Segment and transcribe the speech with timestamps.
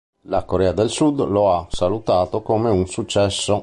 [0.23, 3.59] La Corea del Sud lo ha salutato come un successo.